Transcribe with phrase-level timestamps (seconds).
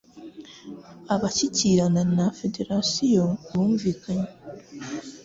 [1.13, 4.29] Abashyikirana na federasiyo bumvikanye.